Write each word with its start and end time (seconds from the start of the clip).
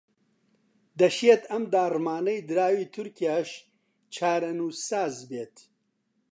دەشێت 0.99 1.43
ئەم 1.51 1.63
داڕمانەی 1.73 2.45
دراوی 2.49 2.91
تورکیاش 2.93 3.49
چارەنووسساز 4.15 5.15
بێت 5.29 5.55